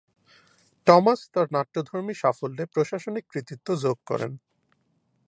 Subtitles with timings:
[0.87, 4.31] Thomas তার নাট্যধর্মী সাফল্যে প্রশাসনিক কৃতিত্ব যোগ করেন।